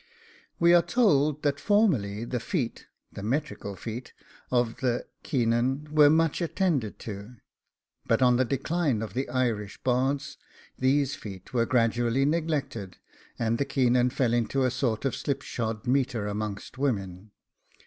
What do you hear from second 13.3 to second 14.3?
and the Caoinan